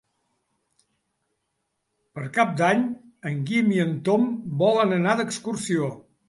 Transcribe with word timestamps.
Per 2.15 2.23
Cap 2.37 2.55
d'Any 2.63 2.81
en 3.33 3.37
Guim 3.51 3.69
i 3.77 3.79
en 3.85 3.93
Tom 4.09 4.27
volen 4.65 4.97
anar 4.99 5.15
d'excursió. 5.21 5.93